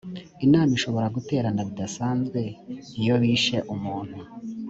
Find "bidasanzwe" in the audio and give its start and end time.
1.69-2.39